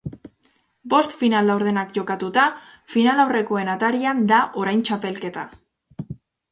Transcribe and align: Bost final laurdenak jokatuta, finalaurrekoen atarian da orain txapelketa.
Bost 0.93 1.13
final 1.19 1.47
laurdenak 1.51 1.93
jokatuta, 1.99 2.47
finalaurrekoen 2.95 3.73
atarian 3.77 4.27
da 4.35 4.45
orain 4.65 4.85
txapelketa. 4.89 5.47